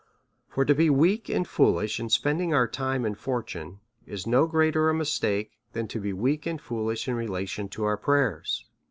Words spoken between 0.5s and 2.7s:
to be weak and foolish in spending our